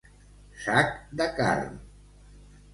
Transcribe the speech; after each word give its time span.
Sac 0.63 0.97
de 1.21 1.29
carn. 1.37 1.79